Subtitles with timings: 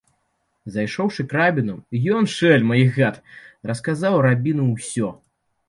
[0.75, 1.75] Зайшоўшы к рабіну,
[2.17, 3.21] ён, шэльма і гад,
[3.73, 5.17] расказаў рабіну ўсё.